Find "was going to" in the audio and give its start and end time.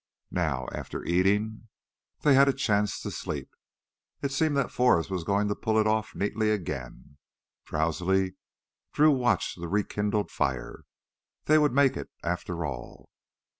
5.11-5.53